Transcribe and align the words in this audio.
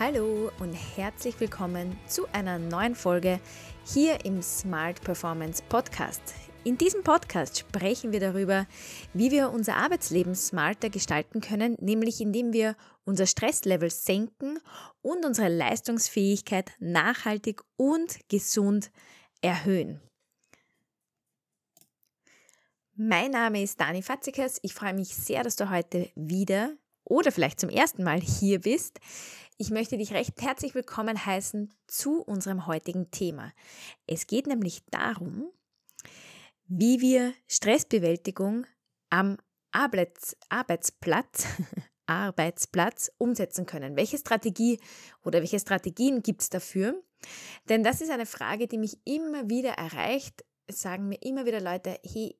Hallo 0.00 0.52
und 0.60 0.74
herzlich 0.74 1.40
willkommen 1.40 1.98
zu 2.06 2.28
einer 2.32 2.56
neuen 2.60 2.94
Folge 2.94 3.40
hier 3.84 4.24
im 4.24 4.42
Smart 4.42 5.00
Performance 5.00 5.60
Podcast. 5.68 6.22
In 6.62 6.78
diesem 6.78 7.02
Podcast 7.02 7.58
sprechen 7.58 8.12
wir 8.12 8.20
darüber, 8.20 8.68
wie 9.12 9.32
wir 9.32 9.50
unser 9.50 9.74
Arbeitsleben 9.74 10.36
smarter 10.36 10.88
gestalten 10.88 11.40
können, 11.40 11.76
nämlich 11.80 12.20
indem 12.20 12.52
wir 12.52 12.76
unser 13.04 13.26
Stresslevel 13.26 13.90
senken 13.90 14.60
und 15.02 15.24
unsere 15.24 15.48
Leistungsfähigkeit 15.48 16.70
nachhaltig 16.78 17.62
und 17.76 18.20
gesund 18.28 18.92
erhöhen. 19.40 20.00
Mein 22.94 23.32
Name 23.32 23.64
ist 23.64 23.80
Dani 23.80 24.02
Fatzikas. 24.02 24.60
Ich 24.62 24.74
freue 24.74 24.94
mich 24.94 25.08
sehr, 25.08 25.42
dass 25.42 25.56
du 25.56 25.70
heute 25.70 26.08
wieder 26.14 26.76
oder 27.02 27.32
vielleicht 27.32 27.58
zum 27.58 27.70
ersten 27.70 28.04
Mal 28.04 28.20
hier 28.20 28.60
bist. 28.60 29.00
Ich 29.60 29.70
möchte 29.70 29.98
dich 29.98 30.12
recht 30.12 30.40
herzlich 30.40 30.76
willkommen 30.76 31.26
heißen 31.26 31.74
zu 31.88 32.22
unserem 32.22 32.68
heutigen 32.68 33.10
Thema. 33.10 33.52
Es 34.06 34.28
geht 34.28 34.46
nämlich 34.46 34.84
darum, 34.92 35.50
wie 36.68 37.00
wir 37.00 37.34
Stressbewältigung 37.48 38.66
am 39.10 39.36
Arbeits 39.72 40.36
Arbeitsplatz, 40.48 41.44
Arbeitsplatz 42.06 43.10
umsetzen 43.18 43.66
können. 43.66 43.96
Welche 43.96 44.18
Strategie 44.18 44.78
oder 45.24 45.40
welche 45.40 45.58
Strategien 45.58 46.22
gibt 46.22 46.42
es 46.42 46.50
dafür? 46.50 47.02
Denn 47.68 47.82
das 47.82 48.00
ist 48.00 48.10
eine 48.10 48.26
Frage, 48.26 48.68
die 48.68 48.78
mich 48.78 49.00
immer 49.04 49.50
wieder 49.50 49.72
erreicht. 49.72 50.44
Es 50.68 50.82
sagen 50.82 51.08
mir 51.08 51.20
immer 51.20 51.46
wieder 51.46 51.60
Leute, 51.60 51.98
hey, 52.04 52.38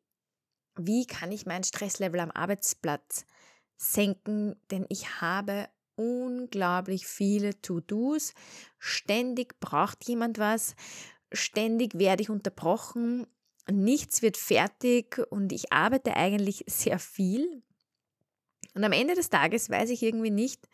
wie 0.76 1.04
kann 1.04 1.32
ich 1.32 1.46
mein 1.46 1.64
Stresslevel 1.64 2.20
am 2.20 2.30
Arbeitsplatz 2.30 3.26
senken? 3.76 4.54
Denn 4.70 4.86
ich 4.88 5.20
habe 5.20 5.68
unglaublich 5.98 7.06
viele 7.06 7.60
To-Dos. 7.60 8.32
Ständig 8.78 9.58
braucht 9.60 10.08
jemand 10.08 10.38
was. 10.38 10.76
Ständig 11.32 11.98
werde 11.98 12.22
ich 12.22 12.30
unterbrochen. 12.30 13.26
Nichts 13.70 14.22
wird 14.22 14.36
fertig 14.36 15.20
und 15.30 15.52
ich 15.52 15.72
arbeite 15.72 16.16
eigentlich 16.16 16.64
sehr 16.66 16.98
viel. 16.98 17.62
Und 18.74 18.84
am 18.84 18.92
Ende 18.92 19.14
des 19.14 19.28
Tages 19.28 19.68
weiß 19.68 19.90
ich 19.90 20.02
irgendwie 20.02 20.30
nicht, 20.30 20.68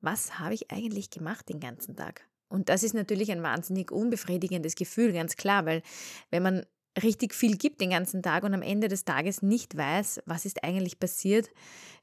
was 0.00 0.38
habe 0.38 0.54
ich 0.54 0.70
eigentlich 0.70 1.10
gemacht 1.10 1.48
den 1.48 1.60
ganzen 1.60 1.96
Tag. 1.96 2.28
Und 2.48 2.68
das 2.68 2.82
ist 2.82 2.92
natürlich 2.94 3.32
ein 3.32 3.42
wahnsinnig 3.42 3.90
unbefriedigendes 3.90 4.74
Gefühl, 4.74 5.12
ganz 5.12 5.36
klar, 5.36 5.64
weil 5.64 5.82
wenn 6.30 6.42
man 6.42 6.66
richtig 7.02 7.34
viel 7.34 7.56
gibt 7.56 7.80
den 7.80 7.90
ganzen 7.90 8.22
Tag 8.22 8.44
und 8.44 8.52
am 8.52 8.62
Ende 8.62 8.88
des 8.88 9.04
Tages 9.04 9.40
nicht 9.40 9.76
weiß, 9.76 10.22
was 10.26 10.44
ist 10.44 10.62
eigentlich 10.62 10.98
passiert, 10.98 11.50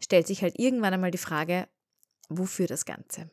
stellt 0.01 0.25
sich 0.25 0.41
halt 0.41 0.57
irgendwann 0.57 0.93
einmal 0.93 1.11
die 1.11 1.19
Frage, 1.19 1.67
wofür 2.29 2.67
das 2.67 2.85
Ganze? 2.85 3.29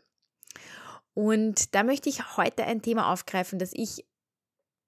Und 1.15 1.75
da 1.75 1.83
möchte 1.83 2.09
ich 2.09 2.37
heute 2.37 2.65
ein 2.65 2.83
Thema 2.83 3.13
aufgreifen, 3.13 3.59
das 3.59 3.71
ich 3.73 4.05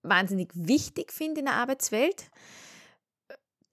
wahnsinnig 0.02 0.50
wichtig 0.54 1.12
finde 1.12 1.40
in 1.40 1.46
der 1.46 1.54
Arbeitswelt, 1.54 2.30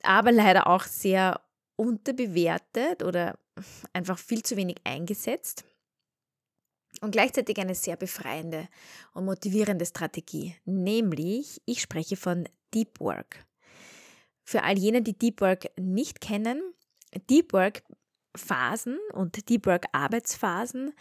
aber 0.03 0.31
leider 0.31 0.67
auch 0.67 0.83
sehr 0.83 1.41
unterbewertet 1.75 3.03
oder 3.03 3.37
einfach 3.93 4.17
viel 4.17 4.43
zu 4.43 4.55
wenig 4.55 4.77
eingesetzt. 4.83 5.65
Und 7.01 7.11
gleichzeitig 7.11 7.57
eine 7.57 7.75
sehr 7.75 7.97
befreiende 7.97 8.69
und 9.13 9.25
motivierende 9.25 9.85
Strategie, 9.85 10.55
nämlich 10.63 11.61
ich 11.65 11.81
spreche 11.81 12.15
von 12.15 12.47
Deep 12.73 13.01
Work. 13.01 13.45
Für 14.45 14.63
all 14.63 14.77
jene, 14.77 15.01
die 15.01 15.17
Deep 15.17 15.41
Work 15.41 15.71
nicht 15.77 16.21
kennen, 16.21 16.61
Deep 17.29 17.51
Work 17.51 17.83
Phasen 18.37 18.99
und 19.13 19.49
Deep 19.49 19.65
Work 19.65 19.85
Arbeitsphasen 19.91 20.93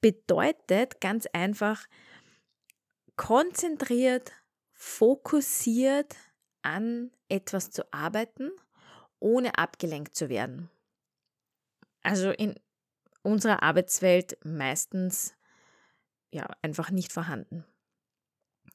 bedeutet 0.00 1.00
ganz 1.00 1.26
einfach 1.32 1.86
konzentriert, 3.16 4.32
fokussiert 4.72 6.16
an 6.62 7.10
etwas 7.28 7.70
zu 7.70 7.92
arbeiten, 7.92 8.50
ohne 9.18 9.58
abgelenkt 9.58 10.16
zu 10.16 10.28
werden. 10.28 10.70
Also 12.02 12.30
in 12.30 12.54
unserer 13.22 13.62
Arbeitswelt 13.62 14.38
meistens 14.44 15.34
ja 16.30 16.46
einfach 16.62 16.90
nicht 16.90 17.12
vorhanden. 17.12 17.64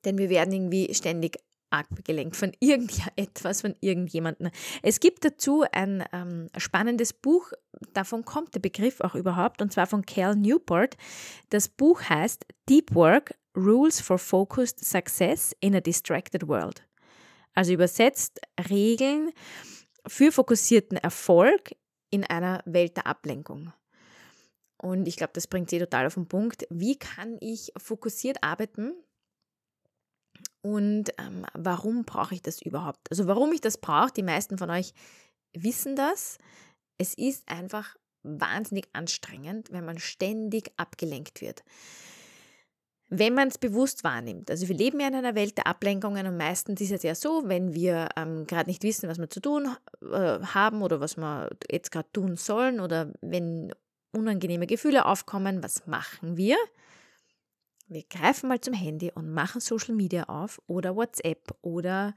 Denn 0.04 0.18
wir 0.18 0.30
werden 0.30 0.54
irgendwie 0.54 0.94
ständig 0.94 1.38
abgelenkt 1.80 2.36
von 2.36 2.52
irgendetwas, 2.60 3.62
von 3.62 3.76
irgendjemandem. 3.82 4.50
Es 4.82 5.00
gibt 5.00 5.26
dazu 5.26 5.64
ein 5.72 6.04
ähm, 6.14 6.48
spannendes 6.58 7.14
Buch, 7.14 7.52
davon 7.94 8.26
kommt 8.26 8.56
der 8.56 8.60
Begriff 8.60 9.02
auch 9.02 9.16
überhaupt, 9.16 9.62
und 9.62 9.72
zwar 9.72 9.88
von 9.88 10.06
Cal 10.06 10.36
Newport. 10.36 10.98
Das 11.50 11.68
Buch 11.68 12.02
heißt 12.02 12.46
Deep 12.70 12.94
Work, 12.96 13.36
Rules 13.56 14.02
for 14.02 14.18
Focused 14.18 14.84
Success 14.84 15.56
in 15.60 15.76
a 15.76 15.82
Distracted 15.82 16.48
World. 16.48 16.84
Also 17.54 17.74
übersetzt 17.74 18.42
Regeln 18.70 19.32
für 20.08 20.32
fokussierten 20.32 20.98
Erfolg 20.98 21.76
in 22.10 22.24
einer 22.26 22.62
Welt 22.66 22.98
der 22.98 23.08
Ablenkung. 23.08 23.72
Und 24.78 25.08
ich 25.08 25.16
glaube, 25.16 25.34
das 25.34 25.48
bringt 25.48 25.70
sie 25.70 25.80
total 25.80 26.06
auf 26.06 26.16
den 26.16 26.28
Punkt. 26.28 26.68
Wie 26.70 26.98
kann 26.98 27.38
ich 27.40 27.72
fokussiert 27.78 28.44
arbeiten? 28.44 28.94
Und 30.66 31.12
ähm, 31.20 31.46
warum 31.54 32.06
brauche 32.06 32.34
ich 32.34 32.42
das 32.42 32.60
überhaupt? 32.60 33.12
Also 33.12 33.28
warum 33.28 33.54
ich 33.54 33.62
das 33.62 33.78
brauche, 33.78 34.12
die 34.12 34.24
meisten 34.24 34.58
von 34.58 34.72
euch 34.72 34.96
wissen 35.54 35.96
das. 35.96 36.40
Es 36.98 37.14
ist 37.14 37.48
einfach 37.48 37.96
wahnsinnig 38.24 38.88
anstrengend, 38.92 39.72
wenn 39.72 39.86
man 39.86 40.00
ständig 40.00 40.72
abgelenkt 40.76 41.42
wird. 41.42 41.64
Wenn 43.10 43.36
man 43.36 43.50
es 43.50 43.60
bewusst 43.60 44.04
wahrnimmt. 44.04 44.50
Also 44.50 44.68
wir 44.68 44.76
leben 44.76 45.00
ja 45.00 45.08
in 45.08 45.14
einer 45.14 45.36
Welt 45.36 45.56
der 45.56 45.68
Ablenkungen 45.68 46.26
und 46.26 46.38
meistens 46.38 46.82
ist 46.82 46.92
es 46.92 47.04
ja 47.04 47.14
so, 47.14 47.44
wenn 47.46 47.76
wir 47.76 48.10
ähm, 48.16 48.48
gerade 48.48 48.68
nicht 48.68 48.82
wissen, 48.82 49.08
was 49.08 49.20
wir 49.20 49.30
zu 49.30 49.42
tun 49.42 49.68
äh, 50.02 50.40
haben 50.40 50.82
oder 50.82 51.00
was 51.00 51.16
wir 51.16 51.52
jetzt 51.70 51.92
gerade 51.92 52.10
tun 52.12 52.38
sollen 52.38 52.80
oder 52.80 53.14
wenn 53.22 53.72
unangenehme 54.12 54.66
Gefühle 54.66 55.06
aufkommen, 55.06 55.62
was 55.62 55.86
machen 55.86 56.38
wir? 56.38 56.58
Wir 57.88 58.04
greifen 58.04 58.50
mal 58.50 58.60
zum 58.60 58.74
Handy 58.74 59.12
und 59.12 59.32
machen 59.32 59.62
Social 59.62 59.94
Media 59.94 60.24
auf 60.24 60.60
oder 60.68 60.96
WhatsApp 60.96 61.56
oder 61.62 62.16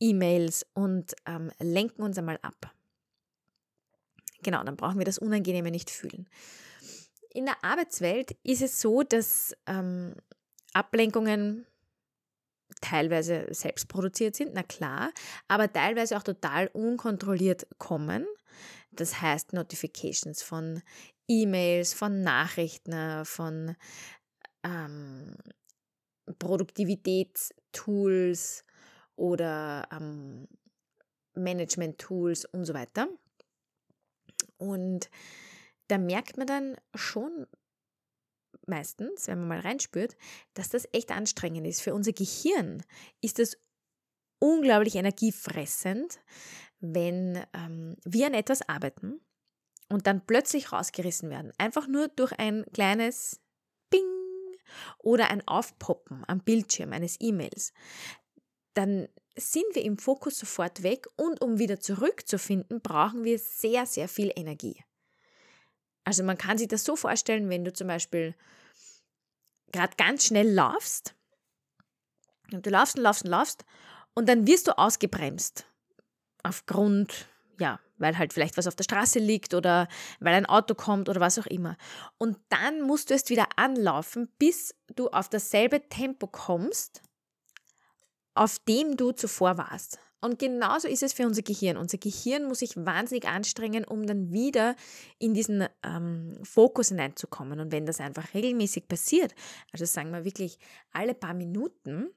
E-Mails 0.00 0.66
und 0.74 1.14
ähm, 1.26 1.52
lenken 1.60 2.02
uns 2.02 2.18
einmal 2.18 2.38
ab. 2.42 2.74
Genau, 4.42 4.62
dann 4.64 4.76
brauchen 4.76 4.98
wir 4.98 5.04
das 5.04 5.18
Unangenehme 5.18 5.70
nicht 5.70 5.90
fühlen. 5.90 6.28
In 7.30 7.46
der 7.46 7.62
Arbeitswelt 7.62 8.36
ist 8.42 8.62
es 8.62 8.80
so, 8.80 9.02
dass 9.02 9.56
ähm, 9.66 10.14
Ablenkungen 10.72 11.66
teilweise 12.80 13.46
selbst 13.50 13.88
produziert 13.88 14.34
sind, 14.34 14.52
na 14.54 14.62
klar, 14.62 15.12
aber 15.48 15.72
teilweise 15.72 16.16
auch 16.16 16.22
total 16.22 16.68
unkontrolliert 16.68 17.66
kommen. 17.78 18.26
Das 18.90 19.20
heißt 19.20 19.52
Notifications 19.52 20.42
von 20.42 20.82
E-Mails, 21.28 21.94
von 21.94 22.22
Nachrichten, 22.22 23.24
von 23.24 23.76
ähm, 24.64 25.36
Produktivitätstools 26.38 28.64
oder 29.16 29.86
ähm, 29.92 30.48
Management-Tools 31.34 32.46
und 32.46 32.64
so 32.64 32.74
weiter. 32.74 33.08
Und 34.56 35.10
da 35.88 35.98
merkt 35.98 36.38
man 36.38 36.46
dann 36.46 36.76
schon 36.94 37.46
meistens, 38.66 39.26
wenn 39.26 39.40
man 39.40 39.48
mal 39.48 39.60
reinspürt, 39.60 40.16
dass 40.54 40.70
das 40.70 40.88
echt 40.92 41.10
anstrengend 41.10 41.66
ist. 41.66 41.82
Für 41.82 41.94
unser 41.94 42.12
Gehirn 42.12 42.82
ist 43.20 43.38
das 43.38 43.58
unglaublich 44.38 44.94
energiefressend, 44.94 46.20
wenn 46.80 47.44
ähm, 47.52 47.96
wir 48.04 48.26
an 48.26 48.34
etwas 48.34 48.66
arbeiten 48.68 49.20
und 49.88 50.06
dann 50.06 50.26
plötzlich 50.26 50.72
rausgerissen 50.72 51.30
werden. 51.30 51.52
Einfach 51.58 51.86
nur 51.86 52.08
durch 52.08 52.32
ein 52.38 52.64
kleines 52.72 53.40
oder 54.98 55.30
ein 55.30 55.46
Aufpoppen 55.46 56.24
am 56.26 56.40
Bildschirm 56.40 56.92
eines 56.92 57.16
E-Mails, 57.20 57.72
dann 58.74 59.08
sind 59.36 59.64
wir 59.72 59.82
im 59.82 59.98
Fokus 59.98 60.38
sofort 60.38 60.82
weg 60.82 61.06
und 61.16 61.40
um 61.40 61.58
wieder 61.58 61.80
zurückzufinden, 61.80 62.80
brauchen 62.80 63.24
wir 63.24 63.38
sehr, 63.38 63.86
sehr 63.86 64.08
viel 64.08 64.32
Energie. 64.36 64.84
Also 66.04 66.22
man 66.22 66.38
kann 66.38 66.58
sich 66.58 66.68
das 66.68 66.84
so 66.84 66.96
vorstellen, 66.96 67.48
wenn 67.48 67.64
du 67.64 67.72
zum 67.72 67.88
Beispiel 67.88 68.34
gerade 69.72 69.96
ganz 69.96 70.26
schnell 70.26 70.50
laufst, 70.52 71.14
und 72.52 72.66
du 72.66 72.70
laufst 72.70 72.96
und 72.96 73.02
laufst 73.02 73.24
und 73.24 73.30
laufst 73.30 73.64
und 74.14 74.28
dann 74.28 74.46
wirst 74.46 74.68
du 74.68 74.78
ausgebremst 74.78 75.66
aufgrund 76.42 77.26
weil 77.96 78.18
halt 78.18 78.32
vielleicht 78.32 78.56
was 78.56 78.66
auf 78.66 78.76
der 78.76 78.84
Straße 78.84 79.18
liegt 79.18 79.54
oder 79.54 79.88
weil 80.20 80.34
ein 80.34 80.46
Auto 80.46 80.74
kommt 80.74 81.08
oder 81.08 81.20
was 81.20 81.38
auch 81.38 81.46
immer. 81.46 81.76
Und 82.18 82.38
dann 82.48 82.82
musst 82.82 83.10
du 83.10 83.14
erst 83.14 83.30
wieder 83.30 83.46
anlaufen, 83.56 84.28
bis 84.38 84.74
du 84.94 85.08
auf 85.08 85.28
dasselbe 85.28 85.88
Tempo 85.88 86.26
kommst, 86.26 87.02
auf 88.34 88.58
dem 88.60 88.96
du 88.96 89.12
zuvor 89.12 89.58
warst. 89.58 89.98
Und 90.24 90.38
genauso 90.38 90.88
ist 90.88 91.02
es 91.02 91.12
für 91.12 91.26
unser 91.26 91.42
Gehirn. 91.42 91.76
Unser 91.76 91.98
Gehirn 91.98 92.46
muss 92.48 92.60
sich 92.60 92.78
wahnsinnig 92.78 93.28
anstrengen, 93.28 93.84
um 93.84 94.06
dann 94.06 94.32
wieder 94.32 94.74
in 95.18 95.34
diesen 95.34 95.66
ähm, 95.82 96.38
Fokus 96.42 96.88
hineinzukommen. 96.88 97.60
Und 97.60 97.72
wenn 97.72 97.84
das 97.84 98.00
einfach 98.00 98.32
regelmäßig 98.32 98.88
passiert, 98.88 99.34
also 99.70 99.84
sagen 99.84 100.12
wir 100.12 100.24
wirklich 100.24 100.58
alle 100.92 101.12
paar 101.12 101.34
Minuten, 101.34 102.08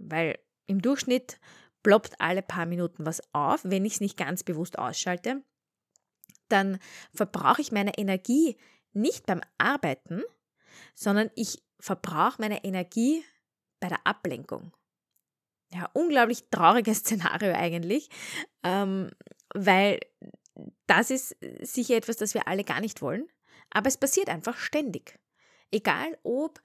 weil 0.00 0.36
im 0.66 0.82
Durchschnitt 0.82 1.38
ploppt 1.84 2.20
alle 2.20 2.42
paar 2.42 2.66
Minuten 2.66 3.06
was 3.06 3.22
auf, 3.32 3.60
wenn 3.62 3.84
ich 3.84 3.94
es 3.94 4.00
nicht 4.00 4.16
ganz 4.16 4.42
bewusst 4.42 4.78
ausschalte, 4.78 5.44
dann 6.48 6.80
verbrauche 7.14 7.60
ich 7.60 7.70
meine 7.70 7.96
Energie 7.96 8.56
nicht 8.92 9.26
beim 9.26 9.40
Arbeiten, 9.58 10.22
sondern 10.94 11.30
ich 11.36 11.62
verbrauche 11.78 12.40
meine 12.40 12.64
Energie 12.64 13.24
bei 13.80 13.88
der 13.88 14.04
Ablenkung. 14.04 14.72
Ja, 15.72 15.90
unglaublich 15.92 16.48
trauriges 16.50 16.98
Szenario 17.00 17.54
eigentlich, 17.54 18.08
ähm, 18.62 19.10
weil 19.54 20.00
das 20.86 21.10
ist 21.10 21.36
sicher 21.60 21.96
etwas, 21.96 22.16
das 22.16 22.34
wir 22.34 22.48
alle 22.48 22.64
gar 22.64 22.80
nicht 22.80 23.02
wollen, 23.02 23.26
aber 23.70 23.88
es 23.88 23.98
passiert 23.98 24.28
einfach 24.28 24.56
ständig. 24.56 25.18
Egal 25.70 26.16
ob 26.22 26.60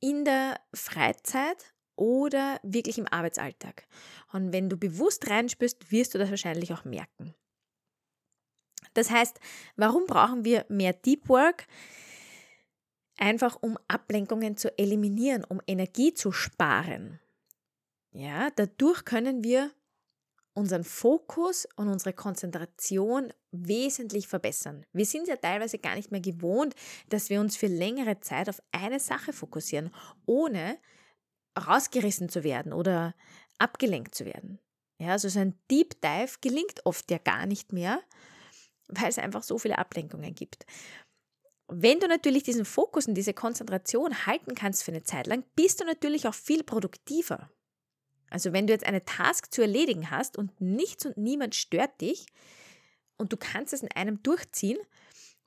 in 0.00 0.24
der 0.24 0.60
Freizeit 0.72 1.73
oder 1.96 2.60
wirklich 2.62 2.98
im 2.98 3.06
Arbeitsalltag. 3.06 3.86
Und 4.32 4.52
wenn 4.52 4.68
du 4.68 4.76
bewusst 4.76 5.28
reinspürst, 5.28 5.90
wirst 5.90 6.14
du 6.14 6.18
das 6.18 6.30
wahrscheinlich 6.30 6.72
auch 6.72 6.84
merken. 6.84 7.34
Das 8.94 9.10
heißt, 9.10 9.38
warum 9.76 10.06
brauchen 10.06 10.44
wir 10.44 10.66
mehr 10.68 10.92
Deep 10.92 11.28
Work? 11.28 11.66
Einfach 13.16 13.58
um 13.60 13.78
Ablenkungen 13.88 14.56
zu 14.56 14.76
eliminieren, 14.78 15.44
um 15.44 15.60
Energie 15.66 16.14
zu 16.14 16.32
sparen. 16.32 17.20
Ja, 18.12 18.50
dadurch 18.50 19.04
können 19.04 19.42
wir 19.42 19.72
unseren 20.54 20.84
Fokus 20.84 21.66
und 21.76 21.88
unsere 21.88 22.12
Konzentration 22.12 23.32
wesentlich 23.50 24.28
verbessern. 24.28 24.86
Wir 24.92 25.04
sind 25.04 25.26
ja 25.26 25.36
teilweise 25.36 25.78
gar 25.78 25.96
nicht 25.96 26.12
mehr 26.12 26.20
gewohnt, 26.20 26.74
dass 27.08 27.28
wir 27.28 27.40
uns 27.40 27.56
für 27.56 27.66
längere 27.66 28.20
Zeit 28.20 28.48
auf 28.48 28.62
eine 28.70 29.00
Sache 29.00 29.32
fokussieren, 29.32 29.92
ohne 30.26 30.78
rausgerissen 31.58 32.28
zu 32.28 32.44
werden 32.44 32.72
oder 32.72 33.14
abgelenkt 33.58 34.14
zu 34.14 34.24
werden. 34.24 34.58
Ja, 34.98 35.10
also 35.10 35.28
so 35.28 35.40
ein 35.40 35.58
Deep 35.70 36.00
Dive 36.00 36.36
gelingt 36.40 36.84
oft 36.84 37.10
ja 37.10 37.18
gar 37.18 37.46
nicht 37.46 37.72
mehr, 37.72 38.00
weil 38.88 39.08
es 39.08 39.18
einfach 39.18 39.42
so 39.42 39.58
viele 39.58 39.78
Ablenkungen 39.78 40.34
gibt. 40.34 40.66
Wenn 41.66 41.98
du 41.98 42.08
natürlich 42.08 42.42
diesen 42.42 42.64
Fokus 42.64 43.08
und 43.08 43.14
diese 43.14 43.32
Konzentration 43.32 44.26
halten 44.26 44.54
kannst 44.54 44.84
für 44.84 44.92
eine 44.92 45.02
Zeit 45.02 45.26
lang, 45.26 45.44
bist 45.56 45.80
du 45.80 45.84
natürlich 45.84 46.28
auch 46.28 46.34
viel 46.34 46.62
produktiver. 46.62 47.50
Also 48.28 48.52
wenn 48.52 48.66
du 48.66 48.72
jetzt 48.72 48.84
eine 48.84 49.04
Task 49.04 49.52
zu 49.52 49.62
erledigen 49.62 50.10
hast 50.10 50.36
und 50.36 50.60
nichts 50.60 51.06
und 51.06 51.16
niemand 51.16 51.54
stört 51.54 52.00
dich 52.00 52.26
und 53.16 53.32
du 53.32 53.36
kannst 53.36 53.72
es 53.72 53.82
in 53.82 53.90
einem 53.92 54.22
durchziehen, 54.22 54.78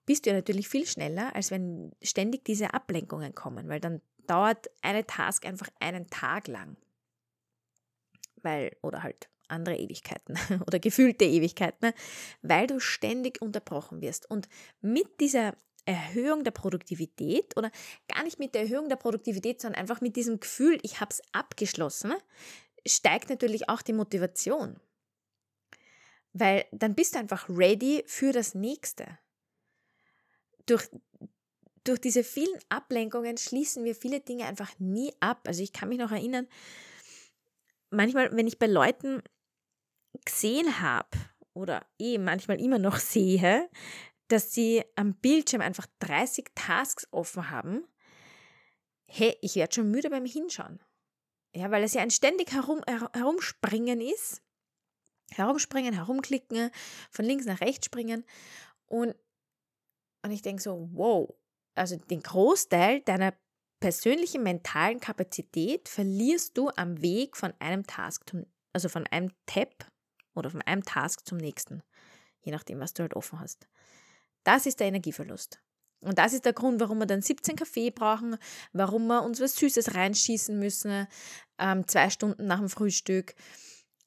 bist 0.06 0.26
du 0.26 0.30
ja 0.30 0.36
natürlich 0.38 0.70
viel 0.70 0.88
schneller, 0.88 1.36
als 1.36 1.52
wenn 1.52 1.92
ständig 2.02 2.46
diese 2.46 2.74
Ablenkungen 2.74 3.36
kommen, 3.36 3.68
weil 3.68 3.82
dann 3.82 4.02
dauert 4.28 4.70
eine 4.82 5.06
Task 5.06 5.46
einfach 5.46 5.70
einen 5.80 6.10
Tag 6.10 6.48
lang. 6.48 6.78
Weil, 8.42 8.76
oder 8.82 9.04
halt 9.04 9.30
andere 9.48 9.78
Ewigkeiten 9.78 10.38
oder 10.68 10.80
gefühlte 10.80 11.26
Ewigkeiten, 11.26 11.94
weil 12.42 12.68
du 12.68 12.80
ständig 12.80 13.42
unterbrochen 13.42 14.02
wirst. 14.02 14.30
Und 14.30 14.48
mit 14.82 15.20
dieser 15.20 15.56
Erhöhung 15.86 16.44
der 16.44 16.52
Produktivität 16.52 17.56
oder 17.56 17.72
gar 18.14 18.24
nicht 18.24 18.40
mit 18.40 18.54
der 18.54 18.64
Erhöhung 18.64 18.90
der 18.90 18.98
Produktivität, 18.98 19.62
sondern 19.62 19.80
einfach 19.80 20.02
mit 20.02 20.18
diesem 20.18 20.40
Gefühl, 20.40 20.78
ich 20.84 21.00
habe 21.00 21.12
es 21.12 21.22
abgeschlossen, 21.32 22.14
steigt 22.86 23.30
natürlich 23.30 23.70
auch 23.70 23.82
die 23.82 23.94
Motivation. 23.94 24.80
Weil 26.34 26.66
dann 26.72 26.94
bist 26.94 27.16
du 27.16 27.20
einfach 27.20 27.48
ready 27.50 28.04
für 28.06 28.34
das 28.34 28.54
nächste. 28.54 29.18
Durch 30.66 30.90
durch 31.88 32.00
diese 32.00 32.24
vielen 32.24 32.60
Ablenkungen 32.70 33.38
schließen 33.38 33.84
wir 33.84 33.96
viele 33.96 34.20
Dinge 34.20 34.46
einfach 34.46 34.78
nie 34.80 35.14
ab. 35.20 35.42
Also 35.48 35.64
ich 35.64 35.74
kann 35.74 35.90
mich 35.90 36.00
noch 36.00 36.12
erinnern, 36.12 36.48
manchmal, 37.90 38.36
wenn 38.36 38.48
ich 38.48 38.60
bei 38.60 38.68
Leuten 38.68 39.22
gesehen 40.26 40.82
habe 40.82 41.10
oder 41.54 41.86
eh 42.00 42.18
manchmal 42.18 42.60
immer 42.60 42.80
noch 42.80 42.98
sehe, 42.98 43.70
dass 44.28 44.52
sie 44.54 44.84
am 44.96 45.14
Bildschirm 45.16 45.62
einfach 45.62 45.88
30 46.00 46.50
Tasks 46.54 47.08
offen 47.12 47.50
haben, 47.50 47.88
hey, 49.06 49.38
ich 49.42 49.56
werde 49.56 49.76
schon 49.76 49.90
müde 49.90 50.10
beim 50.10 50.26
Hinschauen. 50.26 50.82
Ja, 51.56 51.72
weil 51.72 51.84
es 51.84 51.94
ja 51.94 52.02
ein 52.02 52.12
ständig 52.12 52.52
herum, 52.52 52.82
herumspringen 53.14 54.02
ist. 54.02 54.42
Herumspringen, 55.32 55.94
herumklicken, 55.94 56.72
von 57.10 57.26
links 57.26 57.46
nach 57.46 57.62
rechts 57.62 57.86
springen. 57.86 58.26
Und, 58.86 59.16
und 60.24 60.32
ich 60.32 60.42
denke 60.42 60.62
so, 60.62 60.90
wow, 60.94 61.34
also 61.78 61.96
den 61.96 62.22
Großteil 62.22 63.02
deiner 63.02 63.34
persönlichen 63.80 64.44
mentalen 64.44 65.00
Kapazität 65.00 65.88
verlierst 65.88 66.58
du 66.58 66.70
am 66.76 67.02
Weg 67.02 67.38
von 67.38 67.54
einem 67.60 67.86
Task, 67.86 68.28
zum, 68.30 68.46
also 68.74 68.90
von 68.90 69.06
einem 69.08 69.32
Tab 69.46 69.92
oder 70.34 70.50
von 70.50 70.62
einem 70.64 70.84
Task 70.84 71.26
zum 71.26 71.38
nächsten, 71.38 71.84
je 72.42 72.52
nachdem, 72.52 72.80
was 72.80 72.94
du 72.94 73.04
halt 73.04 73.16
offen 73.16 73.40
hast. 73.40 73.68
Das 74.44 74.66
ist 74.66 74.80
der 74.80 74.88
Energieverlust. 74.88 75.62
Und 76.02 76.20
das 76.20 76.34
ist 76.34 76.46
der 76.46 76.54
Grund, 76.54 76.80
warum 76.80 77.00
wir 77.00 77.08
dann 77.08 77.22
17 77.22 77.56
Kaffee 77.56 77.90
brauchen, 77.90 78.38
warum 78.72 79.08
wir 79.08 79.24
uns 79.24 79.42
was 79.42 79.56
Süßes 79.56 79.96
reinschießen 79.96 80.58
müssen, 80.58 81.08
ähm, 81.58 81.88
zwei 81.88 82.10
Stunden 82.10 82.46
nach 82.46 82.60
dem 82.60 82.70
Frühstück, 82.70 83.34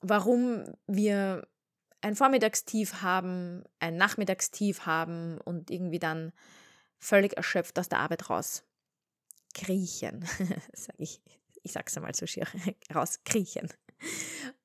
warum 0.01 0.65
wir 0.87 1.47
ein 2.01 2.17
Vormittagstief 2.17 3.03
haben, 3.03 3.65
ein 3.81 3.97
Nachmittagstief 3.97 4.87
haben 4.87 5.39
und 5.39 5.71
irgendwie 5.71 5.99
dann 5.99 6.33
völlig 7.01 7.37
erschöpft 7.37 7.79
aus 7.79 7.89
der 7.89 7.99
Arbeit 7.99 8.31
raus 8.31 8.63
kriechen. 9.55 10.25
sag 10.73 10.95
ich, 10.99 11.21
ich 11.63 11.73
sag's 11.73 11.97
einmal 11.97 12.15
so 12.15 12.27
schier, 12.27 12.47
rauskriechen. 12.95 13.69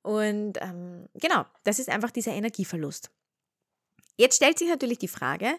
Und 0.01 0.57
ähm, 0.61 1.09
genau, 1.15 1.45
das 1.63 1.79
ist 1.79 1.89
einfach 1.89 2.11
dieser 2.11 2.33
Energieverlust. 2.33 3.09
Jetzt 4.17 4.37
stellt 4.37 4.59
sich 4.59 4.69
natürlich 4.69 4.99
die 4.99 5.07
Frage, 5.07 5.57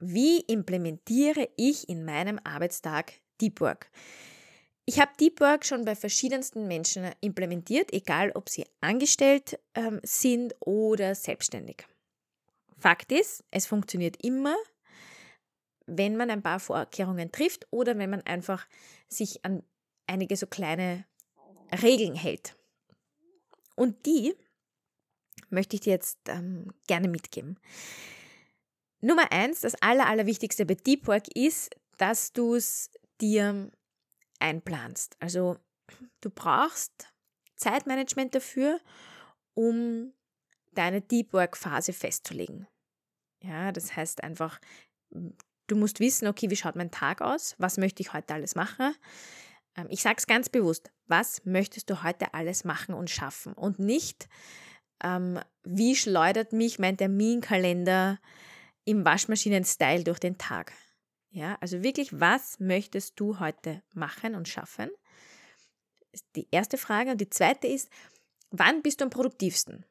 wie 0.00 0.40
implementiere 0.40 1.48
ich 1.56 1.88
in 1.88 2.04
meinem 2.04 2.38
Arbeitstag 2.44 3.14
Deep 3.40 3.60
Work? 3.60 3.90
Ich 4.86 5.00
habe 5.00 5.10
Deep 5.18 5.40
Work 5.40 5.64
schon 5.64 5.84
bei 5.84 5.96
verschiedensten 5.96 6.68
Menschen 6.68 7.10
implementiert, 7.20 7.92
egal 7.92 8.30
ob 8.32 8.48
sie 8.48 8.64
angestellt 8.80 9.58
ähm, 9.74 10.00
sind 10.02 10.54
oder 10.60 11.14
selbstständig. 11.14 11.86
Fakt 12.78 13.10
ist, 13.10 13.42
es 13.50 13.66
funktioniert 13.66 14.22
immer, 14.22 14.54
wenn 15.86 16.16
man 16.16 16.30
ein 16.30 16.42
paar 16.42 16.60
Vorkehrungen 16.60 17.32
trifft 17.32 17.66
oder 17.70 17.96
wenn 17.98 18.10
man 18.10 18.22
einfach 18.22 18.66
sich 19.08 19.44
an 19.44 19.62
einige 20.06 20.36
so 20.36 20.46
kleine 20.46 21.04
Regeln 21.82 22.14
hält. 22.14 22.54
Und 23.74 24.06
die 24.06 24.34
möchte 25.50 25.76
ich 25.76 25.80
dir 25.80 25.92
jetzt 25.92 26.18
ähm, 26.28 26.72
gerne 26.86 27.08
mitgeben. 27.08 27.58
Nummer 29.00 29.30
eins, 29.30 29.60
das 29.60 29.74
Aller, 29.82 30.06
Allerwichtigste 30.06 30.66
bei 30.66 30.74
Deep 30.74 31.06
Work 31.06 31.28
ist, 31.36 31.70
dass 31.98 32.32
du 32.32 32.54
es 32.54 32.90
dir 33.20 33.70
einplanst. 34.38 35.16
Also 35.20 35.56
du 36.20 36.30
brauchst 36.30 37.12
Zeitmanagement 37.56 38.34
dafür, 38.34 38.80
um 39.54 40.12
deine 40.72 41.00
Deep 41.00 41.32
Work 41.32 41.56
Phase 41.56 41.92
festzulegen. 41.92 42.66
Ja, 43.42 43.72
das 43.72 43.94
heißt 43.94 44.22
einfach, 44.22 44.60
Du 45.66 45.76
musst 45.76 46.00
wissen, 46.00 46.28
okay, 46.28 46.50
wie 46.50 46.56
schaut 46.56 46.76
mein 46.76 46.90
Tag 46.90 47.20
aus? 47.20 47.54
Was 47.58 47.76
möchte 47.76 48.02
ich 48.02 48.12
heute 48.12 48.34
alles 48.34 48.54
machen? 48.54 48.94
Ähm, 49.76 49.86
ich 49.90 50.02
sage 50.02 50.16
es 50.18 50.26
ganz 50.26 50.48
bewusst, 50.48 50.90
was 51.06 51.44
möchtest 51.44 51.90
du 51.90 52.02
heute 52.02 52.34
alles 52.34 52.64
machen 52.64 52.94
und 52.94 53.10
schaffen? 53.10 53.52
Und 53.52 53.78
nicht, 53.78 54.28
ähm, 55.02 55.40
wie 55.64 55.96
schleudert 55.96 56.52
mich 56.52 56.78
mein 56.78 56.96
Terminkalender 56.96 58.18
im 58.84 59.04
Waschmaschinen-Style 59.04 60.04
durch 60.04 60.18
den 60.18 60.38
Tag? 60.38 60.72
Ja, 61.30 61.58
also 61.60 61.82
wirklich, 61.82 62.18
was 62.18 62.58
möchtest 62.60 63.18
du 63.20 63.40
heute 63.40 63.82
machen 63.92 64.34
und 64.34 64.48
schaffen? 64.48 64.90
Ist 66.12 66.24
die 66.34 66.48
erste 66.50 66.78
Frage. 66.78 67.10
Und 67.10 67.20
die 67.20 67.28
zweite 67.28 67.66
ist, 67.66 67.90
wann 68.50 68.82
bist 68.82 69.00
du 69.00 69.04
am 69.04 69.10
produktivsten? 69.10 69.84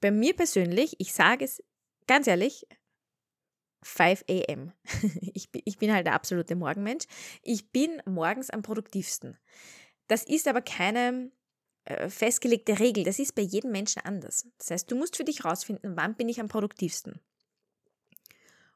Bei 0.00 0.10
mir 0.10 0.34
persönlich, 0.34 0.96
ich 0.98 1.14
sage 1.14 1.44
es 1.44 1.62
ganz 2.06 2.26
ehrlich, 2.26 2.66
5 3.82 4.24
a.m. 4.28 4.72
Ich, 5.34 5.48
ich 5.52 5.78
bin 5.78 5.92
halt 5.92 6.06
der 6.06 6.14
absolute 6.14 6.54
Morgenmensch. 6.56 7.06
Ich 7.42 7.70
bin 7.70 8.02
morgens 8.04 8.50
am 8.50 8.62
produktivsten. 8.62 9.38
Das 10.08 10.24
ist 10.24 10.46
aber 10.46 10.60
keine 10.60 11.30
äh, 11.84 12.08
festgelegte 12.08 12.78
Regel. 12.78 13.04
Das 13.04 13.18
ist 13.18 13.34
bei 13.34 13.42
jedem 13.42 13.72
Menschen 13.72 14.02
anders. 14.04 14.46
Das 14.58 14.70
heißt, 14.70 14.90
du 14.90 14.96
musst 14.96 15.16
für 15.16 15.24
dich 15.24 15.44
rausfinden, 15.44 15.96
wann 15.96 16.14
bin 16.14 16.28
ich 16.28 16.40
am 16.40 16.48
produktivsten. 16.48 17.20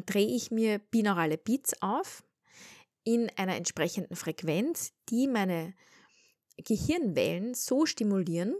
drehe 0.06 0.26
ich 0.26 0.50
mir 0.50 0.78
binaurale 0.78 1.38
Beats 1.38 1.80
auf 1.80 2.24
in 3.04 3.30
einer 3.36 3.56
entsprechenden 3.56 4.16
Frequenz, 4.16 4.92
die 5.08 5.28
meine 5.28 5.74
Gehirnwellen 6.56 7.54
so 7.54 7.86
stimulieren, 7.86 8.54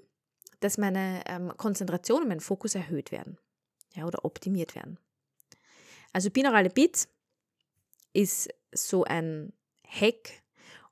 dass 0.60 0.78
meine 0.78 1.22
ähm, 1.26 1.52
Konzentration 1.56 2.22
und 2.22 2.28
mein 2.28 2.40
Fokus 2.40 2.74
erhöht 2.74 3.12
werden 3.12 3.38
ja, 3.94 4.04
oder 4.04 4.24
optimiert 4.24 4.74
werden. 4.74 4.98
Also 6.12 6.30
binaurale 6.30 6.70
Beats 6.70 7.08
ist 8.12 8.48
so 8.72 9.04
ein 9.04 9.52
Hack, 9.86 10.42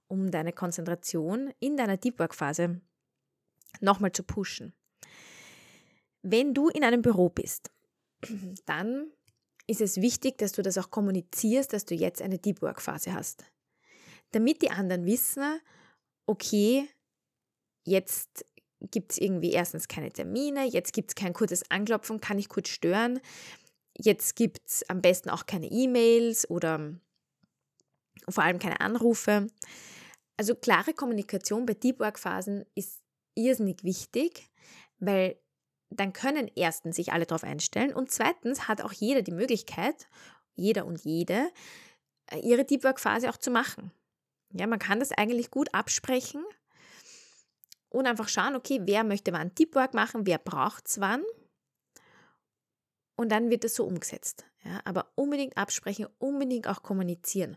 um 0.08 0.30
deine 0.30 0.52
Konzentration 0.52 1.52
in 1.60 1.76
deiner 1.76 1.96
Deep 1.96 2.18
Work 2.18 2.34
Phase 2.34 2.80
nochmal 3.80 4.12
zu 4.12 4.22
pushen. 4.22 4.74
Wenn 6.22 6.54
du 6.54 6.68
in 6.68 6.84
einem 6.84 7.02
Büro 7.02 7.28
bist, 7.28 7.70
dann 8.66 9.12
ist 9.66 9.80
es 9.80 10.00
wichtig, 10.00 10.38
dass 10.38 10.52
du 10.52 10.62
das 10.62 10.78
auch 10.78 10.90
kommunizierst, 10.90 11.72
dass 11.72 11.84
du 11.84 11.94
jetzt 11.94 12.22
eine 12.22 12.38
Deep 12.38 12.62
Work 12.62 12.82
Phase 12.82 13.12
hast. 13.12 13.44
Damit 14.32 14.62
die 14.62 14.70
anderen 14.70 15.06
wissen, 15.06 15.60
okay, 16.26 16.88
jetzt 17.86 18.44
gibt 18.90 19.12
es 19.12 19.18
irgendwie 19.18 19.52
erstens 19.52 19.88
keine 19.88 20.10
Termine, 20.10 20.66
jetzt 20.66 20.92
gibt 20.92 21.10
es 21.10 21.14
kein 21.14 21.32
kurzes 21.32 21.70
Anklopfen, 21.70 22.20
kann 22.20 22.38
ich 22.38 22.48
kurz 22.48 22.68
stören, 22.68 23.20
jetzt 23.96 24.36
gibt 24.36 24.66
es 24.66 24.88
am 24.88 25.00
besten 25.00 25.30
auch 25.30 25.46
keine 25.46 25.70
E-Mails 25.70 26.48
oder 26.50 26.94
vor 28.28 28.44
allem 28.44 28.58
keine 28.58 28.80
Anrufe. 28.80 29.46
Also 30.36 30.54
klare 30.54 30.92
Kommunikation 30.94 31.66
bei 31.66 31.74
Deep 31.74 32.00
Work 32.00 32.18
Phasen 32.18 32.64
ist 32.74 33.03
irrsinnig 33.34 33.84
wichtig, 33.84 34.50
weil 34.98 35.38
dann 35.90 36.12
können 36.12 36.50
erstens 36.56 36.96
sich 36.96 37.12
alle 37.12 37.26
darauf 37.26 37.44
einstellen 37.44 37.94
und 37.94 38.10
zweitens 38.10 38.68
hat 38.68 38.82
auch 38.82 38.92
jeder 38.92 39.22
die 39.22 39.32
Möglichkeit, 39.32 40.08
jeder 40.54 40.86
und 40.86 41.04
jede, 41.04 41.50
äh, 42.30 42.38
ihre 42.38 42.64
Deep 42.64 42.84
Work 42.84 43.00
Phase 43.00 43.30
auch 43.30 43.36
zu 43.36 43.50
machen. 43.50 43.92
Ja, 44.52 44.66
man 44.66 44.78
kann 44.78 45.00
das 45.00 45.12
eigentlich 45.12 45.50
gut 45.50 45.72
absprechen 45.72 46.44
und 47.88 48.06
einfach 48.06 48.28
schauen, 48.28 48.56
okay, 48.56 48.80
wer 48.84 49.04
möchte 49.04 49.32
wann 49.32 49.54
Deep 49.54 49.74
Work 49.74 49.94
machen, 49.94 50.26
wer 50.26 50.38
braucht 50.38 50.88
es 50.88 51.00
wann 51.00 51.22
und 53.16 53.30
dann 53.30 53.50
wird 53.50 53.64
es 53.64 53.74
so 53.74 53.84
umgesetzt. 53.84 54.44
Ja, 54.64 54.80
aber 54.84 55.12
unbedingt 55.14 55.56
absprechen, 55.56 56.06
unbedingt 56.18 56.68
auch 56.68 56.82
kommunizieren 56.82 57.56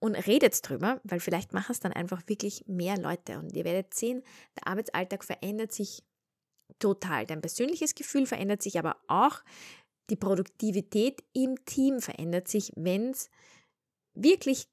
und 0.00 0.14
redet 0.14 0.58
drüber, 0.68 1.00
weil 1.04 1.20
vielleicht 1.20 1.52
machen 1.52 1.72
es 1.72 1.80
dann 1.80 1.92
einfach 1.92 2.22
wirklich 2.26 2.64
mehr 2.66 2.98
Leute. 2.98 3.38
Und 3.38 3.54
ihr 3.54 3.64
werdet 3.64 3.94
sehen, 3.94 4.22
der 4.56 4.66
Arbeitsalltag 4.66 5.22
verändert 5.22 5.72
sich 5.72 6.02
total. 6.78 7.26
Dein 7.26 7.42
persönliches 7.42 7.94
Gefühl 7.94 8.26
verändert 8.26 8.62
sich, 8.62 8.78
aber 8.78 8.96
auch 9.06 9.42
die 10.08 10.16
Produktivität 10.16 11.22
im 11.34 11.64
Team 11.66 12.00
verändert 12.00 12.48
sich, 12.48 12.72
wenn 12.74 13.10
es 13.10 13.30
wirklich 14.14 14.68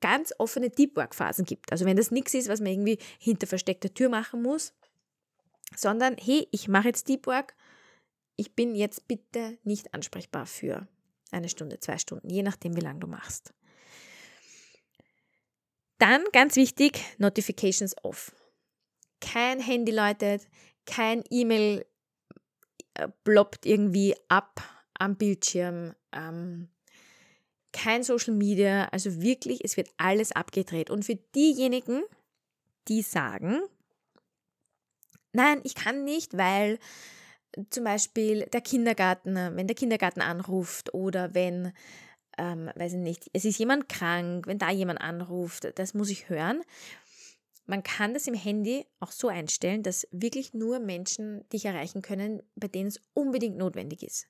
ganz 0.00 0.32
offene 0.38 0.70
Deep 0.70 0.96
Work 0.96 1.14
Phasen 1.14 1.44
gibt. 1.44 1.70
Also 1.70 1.84
wenn 1.84 1.96
das 1.96 2.10
nichts 2.10 2.34
ist, 2.34 2.48
was 2.48 2.60
man 2.60 2.72
irgendwie 2.72 2.98
hinter 3.18 3.46
versteckter 3.46 3.92
Tür 3.92 4.08
machen 4.08 4.42
muss, 4.42 4.74
sondern 5.76 6.16
hey, 6.18 6.48
ich 6.50 6.66
mache 6.66 6.88
jetzt 6.88 7.08
Deep 7.08 7.26
Work, 7.26 7.54
ich 8.36 8.54
bin 8.54 8.74
jetzt 8.74 9.06
bitte 9.06 9.58
nicht 9.62 9.94
ansprechbar 9.94 10.46
für 10.46 10.88
eine 11.30 11.48
Stunde, 11.48 11.78
zwei 11.78 11.98
Stunden, 11.98 12.28
je 12.28 12.42
nachdem, 12.42 12.76
wie 12.76 12.80
lange 12.80 13.00
du 13.00 13.06
machst. 13.06 13.54
Dann 16.02 16.24
ganz 16.32 16.56
wichtig, 16.56 17.00
Notifications 17.18 17.94
off. 18.02 18.34
Kein 19.20 19.60
Handy 19.60 19.92
läutet, 19.92 20.48
kein 20.84 21.22
E-Mail 21.30 21.86
äh, 22.94 23.06
ploppt 23.22 23.66
irgendwie 23.66 24.16
ab 24.26 24.60
am 24.94 25.14
Bildschirm, 25.14 25.94
ähm, 26.10 26.68
kein 27.72 28.02
Social 28.02 28.34
Media, 28.34 28.86
also 28.86 29.22
wirklich, 29.22 29.64
es 29.64 29.76
wird 29.76 29.90
alles 29.96 30.32
abgedreht. 30.32 30.90
Und 30.90 31.04
für 31.04 31.14
diejenigen, 31.36 32.02
die 32.88 33.02
sagen, 33.02 33.60
nein, 35.32 35.60
ich 35.62 35.76
kann 35.76 36.02
nicht, 36.02 36.36
weil 36.36 36.80
zum 37.70 37.84
Beispiel 37.84 38.46
der 38.46 38.60
Kindergarten, 38.60 39.36
wenn 39.36 39.68
der 39.68 39.76
Kindergarten 39.76 40.20
anruft 40.20 40.94
oder 40.94 41.32
wenn 41.32 41.72
ähm, 42.38 42.70
weiß 42.74 42.94
ich 42.94 42.98
nicht, 42.98 43.30
es 43.32 43.44
ist 43.44 43.58
jemand 43.58 43.88
krank, 43.88 44.46
wenn 44.46 44.58
da 44.58 44.70
jemand 44.70 45.00
anruft, 45.00 45.78
das 45.78 45.94
muss 45.94 46.10
ich 46.10 46.28
hören. 46.28 46.62
Man 47.66 47.82
kann 47.82 48.12
das 48.12 48.26
im 48.26 48.34
Handy 48.34 48.86
auch 49.00 49.12
so 49.12 49.28
einstellen, 49.28 49.82
dass 49.82 50.06
wirklich 50.10 50.52
nur 50.52 50.80
Menschen 50.80 51.48
dich 51.50 51.64
erreichen 51.64 52.02
können, 52.02 52.42
bei 52.56 52.68
denen 52.68 52.88
es 52.88 53.00
unbedingt 53.14 53.56
notwendig 53.56 54.02
ist. 54.02 54.26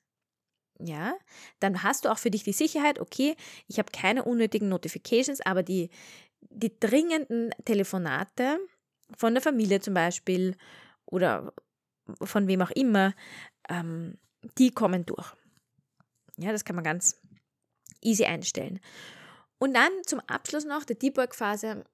Ja, 0.79 1.15
dann 1.59 1.83
hast 1.83 2.05
du 2.05 2.09
auch 2.09 2.17
für 2.17 2.31
dich 2.31 2.43
die 2.43 2.53
Sicherheit, 2.53 2.99
okay, 2.99 3.35
ich 3.67 3.79
habe 3.79 3.91
keine 3.91 4.23
unnötigen 4.23 4.69
Notifications, 4.69 5.41
aber 5.41 5.63
die, 5.63 5.89
die 6.41 6.77
dringenden 6.79 7.51
Telefonate 7.65 8.59
von 9.15 9.33
der 9.33 9.43
Familie 9.43 9.79
zum 9.79 9.93
Beispiel 9.93 10.55
oder 11.05 11.53
von 12.21 12.47
wem 12.47 12.61
auch 12.61 12.71
immer, 12.71 13.13
ähm, 13.69 14.17
die 14.57 14.71
kommen 14.71 15.05
durch. 15.05 15.33
Ja, 16.37 16.51
das 16.51 16.65
kann 16.65 16.75
man 16.75 16.83
ganz 16.83 17.19
easy 18.03 18.25
einstellen. 18.25 18.79
Und 19.59 19.73
dann 19.75 19.91
zum 20.05 20.19
Abschluss 20.21 20.65
noch 20.65 20.83
der 20.83 20.95
Deep 20.95 21.17
Work 21.17 21.35
Phase 21.35 21.85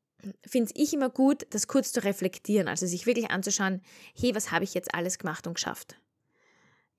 finde 0.45 0.71
ich 0.75 0.93
immer 0.93 1.09
gut, 1.09 1.45
das 1.51 1.67
kurz 1.67 1.91
zu 1.91 2.03
reflektieren, 2.03 2.67
also 2.67 2.85
sich 2.85 3.05
wirklich 3.05 3.31
anzuschauen, 3.31 3.81
hey, 4.15 4.35
was 4.35 4.51
habe 4.51 4.63
ich 4.63 4.73
jetzt 4.73 4.93
alles 4.93 5.17
gemacht 5.17 5.47
und 5.47 5.53
geschafft? 5.53 5.95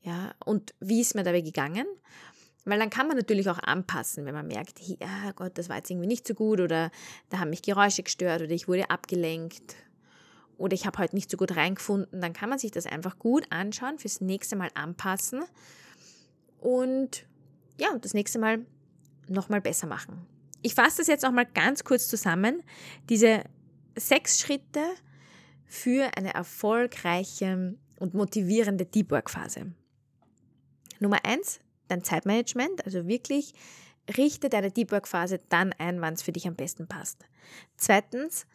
Ja, 0.00 0.34
und 0.44 0.74
wie 0.80 1.00
ist 1.00 1.14
mir 1.14 1.24
dabei 1.24 1.42
gegangen? 1.42 1.86
Weil 2.64 2.78
dann 2.78 2.90
kann 2.90 3.08
man 3.08 3.16
natürlich 3.16 3.48
auch 3.48 3.58
anpassen, 3.58 4.26
wenn 4.26 4.34
man 4.34 4.46
merkt, 4.46 4.80
ja 4.80 4.96
ah 5.26 5.32
Gott, 5.32 5.56
das 5.56 5.68
war 5.68 5.76
jetzt 5.76 5.90
irgendwie 5.90 6.06
nicht 6.06 6.26
so 6.26 6.34
gut 6.34 6.60
oder 6.60 6.90
da 7.30 7.38
haben 7.38 7.50
mich 7.50 7.62
Geräusche 7.62 8.02
gestört 8.02 8.42
oder 8.42 8.50
ich 8.50 8.68
wurde 8.68 8.90
abgelenkt 8.90 9.76
oder 10.58 10.74
ich 10.74 10.86
habe 10.86 10.98
heute 10.98 11.14
nicht 11.14 11.30
so 11.30 11.36
gut 11.36 11.56
reingefunden, 11.56 12.20
dann 12.20 12.34
kann 12.34 12.50
man 12.50 12.58
sich 12.58 12.70
das 12.70 12.86
einfach 12.86 13.18
gut 13.18 13.46
anschauen, 13.50 13.98
fürs 13.98 14.20
nächste 14.20 14.56
Mal 14.56 14.70
anpassen 14.74 15.42
und 16.58 17.24
ja, 17.78 17.90
und 17.92 18.04
das 18.04 18.12
nächste 18.12 18.38
Mal 18.38 18.66
nochmal 19.30 19.60
besser 19.60 19.86
machen. 19.86 20.26
Ich 20.62 20.74
fasse 20.74 20.98
das 20.98 21.06
jetzt 21.06 21.22
nochmal 21.22 21.46
ganz 21.46 21.84
kurz 21.84 22.08
zusammen. 22.08 22.62
Diese 23.08 23.44
sechs 23.96 24.40
Schritte 24.40 24.82
für 25.64 26.10
eine 26.16 26.34
erfolgreiche 26.34 27.78
und 27.98 28.14
motivierende 28.14 28.86
Deep 28.86 29.10
Work 29.10 29.30
Phase. 29.30 29.72
Nummer 30.98 31.24
eins, 31.24 31.60
dein 31.88 32.04
Zeitmanagement, 32.04 32.84
also 32.84 33.06
wirklich 33.06 33.54
richte 34.16 34.48
deine 34.48 34.70
Deep 34.70 34.92
Work 34.92 35.08
Phase 35.08 35.40
dann 35.48 35.72
ein, 35.74 36.00
wann 36.00 36.14
es 36.14 36.22
für 36.22 36.32
dich 36.32 36.46
am 36.46 36.54
besten 36.56 36.88
passt. 36.88 37.26
Zweitens, 37.76 38.46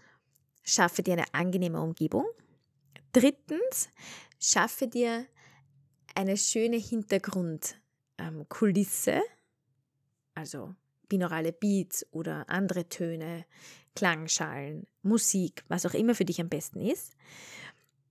schaffe 0.64 1.04
dir 1.04 1.14
eine 1.14 1.32
angenehme 1.34 1.80
Umgebung. 1.82 2.26
Drittens, 3.14 3.90
schaffe 4.40 4.88
dir 4.88 5.28
eine 6.16 6.38
schöne 6.38 6.78
Hintergrundkulisse, 6.78 9.22
also 10.36 10.76
binaurale 11.10 11.54
Beats 11.54 12.06
oder 12.12 12.50
andere 12.50 12.88
Töne, 12.90 13.46
Klangschalen, 13.96 14.88
Musik, 15.02 15.64
was 15.68 15.86
auch 15.86 15.94
immer 15.94 16.16
für 16.16 16.26
dich 16.26 16.42
am 16.42 16.50
besten 16.50 16.82
ist. 16.82 17.16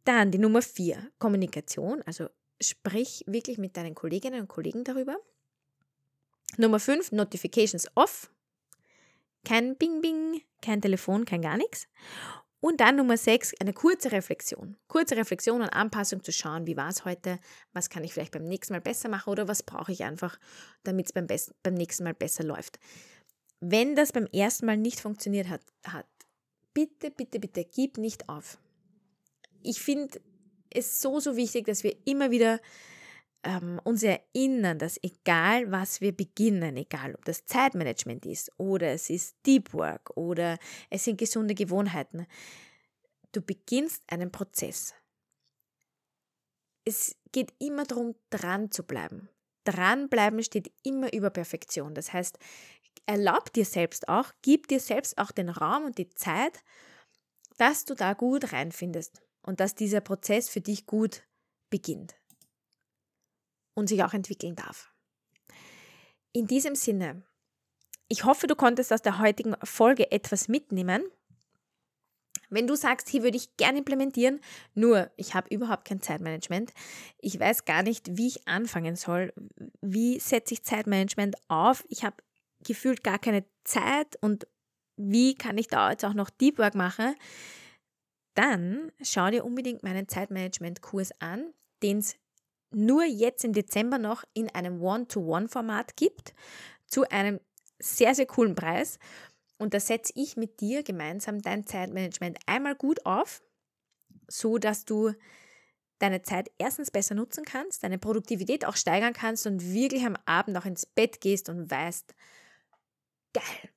Dann 0.04 0.30
die 0.30 0.38
Nummer 0.38 0.62
vier, 0.62 1.10
Kommunikation, 1.18 2.02
also 2.02 2.28
sprich 2.60 3.24
wirklich 3.26 3.58
mit 3.58 3.76
deinen 3.76 3.94
Kolleginnen 3.94 4.40
und 4.40 4.48
Kollegen 4.48 4.84
darüber. 4.84 5.16
Nummer 6.56 6.80
fünf, 6.80 7.12
Notifications 7.12 7.88
off. 7.94 8.30
Kein 9.44 9.76
Bing 9.76 10.00
Bing, 10.00 10.40
kein 10.62 10.80
Telefon, 10.80 11.24
kein 11.24 11.42
gar 11.42 11.56
nichts. 11.56 11.86
Und 12.64 12.80
dann 12.80 12.96
Nummer 12.96 13.18
sechs, 13.18 13.52
eine 13.60 13.74
kurze 13.74 14.10
Reflexion. 14.10 14.78
Kurze 14.88 15.18
Reflexion 15.18 15.60
und 15.60 15.68
Anpassung 15.68 16.24
zu 16.24 16.32
schauen, 16.32 16.66
wie 16.66 16.78
war 16.78 16.88
es 16.88 17.04
heute, 17.04 17.38
was 17.74 17.90
kann 17.90 18.02
ich 18.04 18.14
vielleicht 18.14 18.32
beim 18.32 18.44
nächsten 18.44 18.72
Mal 18.72 18.80
besser 18.80 19.10
machen 19.10 19.28
oder 19.28 19.48
was 19.48 19.62
brauche 19.62 19.92
ich 19.92 20.02
einfach, 20.02 20.38
damit 20.82 21.04
es 21.04 21.12
beim, 21.12 21.26
beim 21.62 21.74
nächsten 21.74 22.04
Mal 22.04 22.14
besser 22.14 22.42
läuft. 22.42 22.78
Wenn 23.60 23.94
das 23.94 24.12
beim 24.12 24.24
ersten 24.32 24.64
Mal 24.64 24.78
nicht 24.78 25.00
funktioniert 25.00 25.50
hat, 25.50 25.60
hat 25.86 26.06
bitte, 26.72 27.10
bitte, 27.10 27.38
bitte, 27.38 27.66
gib 27.66 27.98
nicht 27.98 28.30
auf. 28.30 28.56
Ich 29.62 29.82
finde 29.82 30.18
es 30.70 31.02
so, 31.02 31.20
so 31.20 31.36
wichtig, 31.36 31.66
dass 31.66 31.84
wir 31.84 31.94
immer 32.06 32.30
wieder 32.30 32.60
ähm, 33.44 33.80
uns 33.84 34.02
erinnern, 34.02 34.78
dass 34.78 34.98
egal 35.02 35.70
was 35.70 36.00
wir 36.00 36.12
beginnen, 36.12 36.76
egal 36.76 37.14
ob 37.14 37.24
das 37.24 37.44
Zeitmanagement 37.46 38.26
ist 38.26 38.50
oder 38.58 38.92
es 38.92 39.10
ist 39.10 39.36
Deep 39.46 39.72
Work 39.74 40.16
oder 40.16 40.58
es 40.90 41.04
sind 41.04 41.18
gesunde 41.18 41.54
Gewohnheiten, 41.54 42.26
du 43.32 43.40
beginnst 43.40 44.02
einen 44.08 44.32
Prozess. 44.32 44.94
Es 46.84 47.16
geht 47.32 47.52
immer 47.58 47.84
darum, 47.84 48.14
dran 48.30 48.70
zu 48.70 48.82
bleiben. 48.82 49.28
Dranbleiben 49.64 50.42
steht 50.42 50.70
immer 50.82 51.12
über 51.14 51.30
Perfektion. 51.30 51.94
Das 51.94 52.12
heißt, 52.12 52.38
erlaub 53.06 53.52
dir 53.52 53.64
selbst 53.64 54.08
auch, 54.08 54.32
gib 54.42 54.68
dir 54.68 54.80
selbst 54.80 55.16
auch 55.16 55.30
den 55.30 55.48
Raum 55.48 55.84
und 55.86 55.98
die 55.98 56.10
Zeit, 56.10 56.62
dass 57.56 57.84
du 57.84 57.94
da 57.94 58.12
gut 58.12 58.52
reinfindest 58.52 59.22
und 59.42 59.60
dass 59.60 59.74
dieser 59.74 60.00
Prozess 60.00 60.48
für 60.48 60.60
dich 60.60 60.86
gut 60.86 61.22
beginnt 61.70 62.14
und 63.74 63.88
sich 63.88 64.02
auch 64.02 64.14
entwickeln 64.14 64.56
darf. 64.56 64.92
In 66.32 66.46
diesem 66.46 66.74
Sinne, 66.74 67.22
ich 68.08 68.24
hoffe, 68.24 68.46
du 68.46 68.56
konntest 68.56 68.92
aus 68.92 69.02
der 69.02 69.18
heutigen 69.18 69.54
Folge 69.62 70.10
etwas 70.10 70.48
mitnehmen. 70.48 71.04
Wenn 72.50 72.66
du 72.66 72.76
sagst, 72.76 73.08
hier 73.08 73.22
würde 73.22 73.36
ich 73.36 73.56
gerne 73.56 73.78
implementieren, 73.78 74.40
nur 74.74 75.10
ich 75.16 75.34
habe 75.34 75.52
überhaupt 75.52 75.86
kein 75.86 76.02
Zeitmanagement, 76.02 76.72
ich 77.18 77.40
weiß 77.40 77.64
gar 77.64 77.82
nicht, 77.82 78.16
wie 78.16 78.28
ich 78.28 78.46
anfangen 78.46 78.96
soll, 78.96 79.32
wie 79.80 80.20
setze 80.20 80.54
ich 80.54 80.62
Zeitmanagement 80.62 81.36
auf, 81.48 81.84
ich 81.88 82.04
habe 82.04 82.16
gefühlt 82.60 83.02
gar 83.02 83.18
keine 83.18 83.44
Zeit 83.64 84.16
und 84.20 84.46
wie 84.96 85.34
kann 85.34 85.58
ich 85.58 85.68
da 85.68 85.90
jetzt 85.90 86.04
auch 86.04 86.14
noch 86.14 86.30
Deep 86.30 86.58
Work 86.58 86.74
machen, 86.74 87.14
dann 88.34 88.92
schau 89.02 89.30
dir 89.30 89.44
unbedingt 89.44 89.82
meinen 89.82 90.08
Zeitmanagement-Kurs 90.08 91.20
an, 91.20 91.52
den 91.82 91.98
es 91.98 92.16
nur 92.74 93.04
jetzt 93.04 93.44
im 93.44 93.52
Dezember 93.52 93.98
noch 93.98 94.24
in 94.34 94.50
einem 94.50 94.82
One-to-One-Format 94.82 95.96
gibt, 95.96 96.34
zu 96.86 97.08
einem 97.10 97.40
sehr, 97.78 98.14
sehr 98.14 98.26
coolen 98.26 98.54
Preis. 98.54 98.98
Und 99.58 99.74
da 99.74 99.80
setze 99.80 100.12
ich 100.16 100.36
mit 100.36 100.60
dir 100.60 100.82
gemeinsam 100.82 101.40
dein 101.40 101.66
Zeitmanagement 101.66 102.38
einmal 102.46 102.74
gut 102.74 103.04
auf, 103.06 103.42
so 104.28 104.58
dass 104.58 104.84
du 104.84 105.12
deine 105.98 106.22
Zeit 106.22 106.50
erstens 106.58 106.90
besser 106.90 107.14
nutzen 107.14 107.44
kannst, 107.44 107.82
deine 107.82 107.98
Produktivität 107.98 108.64
auch 108.64 108.76
steigern 108.76 109.12
kannst 109.12 109.46
und 109.46 109.72
wirklich 109.72 110.04
am 110.04 110.16
Abend 110.26 110.56
auch 110.56 110.64
ins 110.64 110.86
Bett 110.86 111.20
gehst 111.20 111.48
und 111.48 111.70
weißt, 111.70 112.14
geil, 113.32 113.70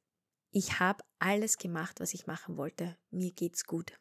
ich 0.51 0.79
habe 0.79 1.03
alles 1.19 1.57
gemacht, 1.57 1.99
was 1.99 2.13
ich 2.13 2.27
machen 2.27 2.57
wollte. 2.57 2.97
Mir 3.11 3.31
geht's 3.31 3.65
gut. 3.65 3.93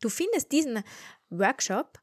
Du 0.00 0.08
findest 0.08 0.52
diesen 0.52 0.84
Workshop 1.30 1.98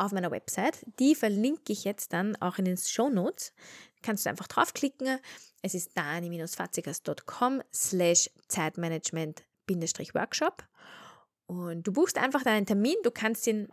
auf 0.00 0.12
meiner 0.12 0.30
Website. 0.30 0.84
Die 0.98 1.14
verlinke 1.14 1.72
ich 1.72 1.84
jetzt 1.84 2.12
dann 2.12 2.36
auch 2.36 2.58
in 2.58 2.64
den 2.64 2.76
Show 2.76 3.08
Notes. 3.08 3.52
Kannst 4.02 4.24
du 4.24 4.30
einfach 4.30 4.48
draufklicken. 4.48 5.18
Es 5.62 5.74
ist 5.74 5.96
dani-fatzigas.com 5.96 7.62
slash 7.72 8.30
Zeitmanagement-Workshop. 8.48 10.64
Und 11.46 11.86
du 11.86 11.92
buchst 11.92 12.18
einfach 12.18 12.42
deinen 12.42 12.66
Termin. 12.66 12.96
Du 13.02 13.10
kannst 13.10 13.46
ihn 13.46 13.68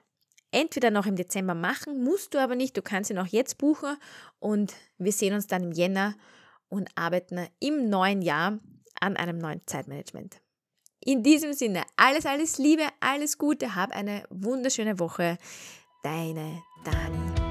entweder 0.52 0.92
noch 0.92 1.06
im 1.06 1.16
Dezember 1.16 1.56
machen, 1.56 2.04
musst 2.04 2.34
du 2.34 2.40
aber 2.40 2.56
nicht. 2.56 2.76
Du 2.76 2.82
kannst 2.82 3.10
ihn 3.10 3.20
auch 3.20 3.28
jetzt 3.28 3.58
buchen. 3.58 3.98
Und 4.40 4.74
wir 4.98 5.12
sehen 5.12 5.34
uns 5.34 5.48
dann 5.48 5.64
im 5.64 5.72
Jänner 5.72 6.16
und 6.70 6.90
arbeiten 6.96 7.48
im 7.60 7.90
neuen 7.90 8.22
Jahr 8.22 8.60
an 9.00 9.16
einem 9.16 9.38
neuen 9.38 9.62
Zeitmanagement. 9.66 10.42
In 11.00 11.24
diesem 11.24 11.54
Sinne, 11.54 11.84
alles, 11.96 12.26
alles 12.26 12.58
Liebe, 12.58 12.84
alles 13.00 13.38
Gute, 13.38 13.76
hab 13.76 13.92
eine 13.92 14.24
wunderschöne 14.30 15.00
Woche. 15.00 15.38
Deine 16.08 16.64
Dani. 16.86 17.47